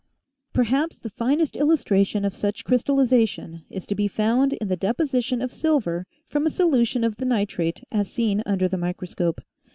Perhaps 0.51 0.97
the 0.97 1.11
finest 1.11 1.55
illustration 1.55 2.25
of 2.25 2.33
such 2.33 2.63
crystallization 2.65 3.61
is 3.69 3.85
to 3.85 3.93
be 3.93 4.07
found 4.07 4.53
in 4.53 4.67
the 4.67 4.75
deposition 4.75 5.43
of 5.43 5.53
silver 5.53 6.07
from 6.27 6.47
a 6.47 6.49
solution 6.49 7.03
of 7.03 7.17
the 7.17 7.25
nitrate 7.25 7.83
as 7.91 8.11
seen 8.11 8.41
under 8.43 8.67
the 8.67 8.79
microscope. 8.79 9.41